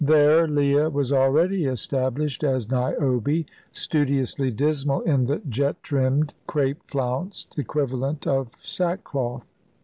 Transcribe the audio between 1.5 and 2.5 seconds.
established